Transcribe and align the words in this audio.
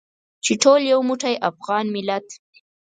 چې 0.43 0.53
ټول 0.63 0.81
یو 0.93 0.99
موټی 1.09 1.35
افغان 1.49 1.85
ملت. 1.95 2.27